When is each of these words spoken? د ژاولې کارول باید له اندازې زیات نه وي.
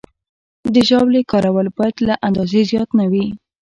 د 0.73 0.75
ژاولې 0.89 1.21
کارول 1.31 1.67
باید 1.77 1.95
له 2.07 2.15
اندازې 2.27 2.61
زیات 2.69 2.89
نه 2.99 3.05
وي. 3.11 3.25